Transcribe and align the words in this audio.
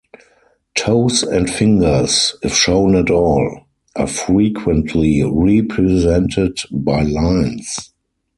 Toes 0.73 1.21
and 1.21 1.47
fingers, 1.47 2.35
if 2.41 2.55
shown 2.55 2.95
at 2.95 3.11
all, 3.11 3.65
are 3.95 4.07
frequently 4.07 5.21
represented 5.21 6.57
by 6.71 7.03
lines. 7.03 7.75